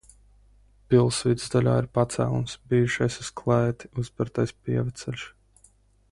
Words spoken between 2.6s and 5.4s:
bijušais uz klēti uzbērtais pievedceļš.